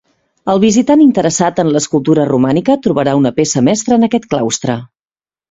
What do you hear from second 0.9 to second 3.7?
interessat en l'escultura romànica trobarà una peça